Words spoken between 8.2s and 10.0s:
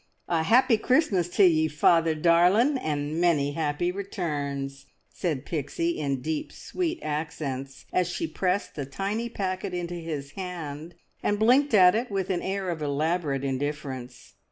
pressed the tiny packet into